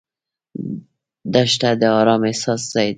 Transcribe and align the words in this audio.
دښته 1.33 1.69
د 1.81 1.83
ارام 1.99 2.21
احساس 2.29 2.61
ځای 2.73 2.87
ده. 2.89 2.89